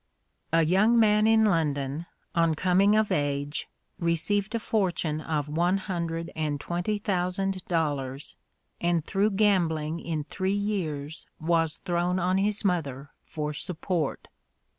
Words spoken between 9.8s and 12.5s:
in three years was thrown on